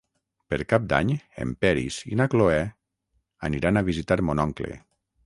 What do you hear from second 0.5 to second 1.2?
Per Cap d'Any